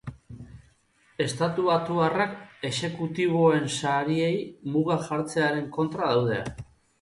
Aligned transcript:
Estatubatuarrak 1.25 2.33
exekutiboen 2.69 3.69
sariei 3.75 4.33
mugak 4.77 5.05
jartzearen 5.11 5.69
kontra 5.77 6.11
daude. 6.15 6.43